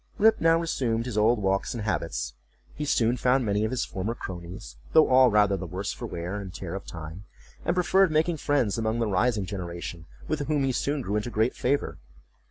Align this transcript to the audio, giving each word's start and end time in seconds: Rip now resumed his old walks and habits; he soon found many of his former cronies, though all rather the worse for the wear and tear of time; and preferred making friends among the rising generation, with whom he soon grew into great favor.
Rip 0.17 0.41
now 0.41 0.59
resumed 0.59 1.05
his 1.05 1.15
old 1.15 1.37
walks 1.37 1.75
and 1.75 1.83
habits; 1.83 2.33
he 2.73 2.85
soon 2.85 3.17
found 3.17 3.45
many 3.45 3.63
of 3.65 3.69
his 3.69 3.85
former 3.85 4.15
cronies, 4.15 4.77
though 4.93 5.07
all 5.07 5.29
rather 5.29 5.55
the 5.55 5.67
worse 5.67 5.93
for 5.93 6.07
the 6.07 6.13
wear 6.15 6.37
and 6.41 6.51
tear 6.51 6.73
of 6.73 6.87
time; 6.87 7.25
and 7.63 7.75
preferred 7.75 8.09
making 8.09 8.37
friends 8.37 8.79
among 8.79 8.97
the 8.97 9.05
rising 9.05 9.45
generation, 9.45 10.07
with 10.27 10.47
whom 10.47 10.63
he 10.63 10.71
soon 10.71 11.01
grew 11.03 11.17
into 11.17 11.29
great 11.29 11.53
favor. 11.55 11.99